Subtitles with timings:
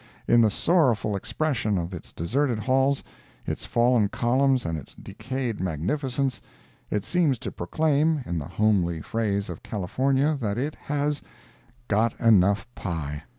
[0.27, 3.03] In the sorrowful expression of its deserted halls,
[3.45, 6.41] its fallen columns and its decayed magnificence,
[6.89, 11.21] it seems to proclaim, in the homely phrase of California, that it has
[11.87, 13.25] "got enough pie."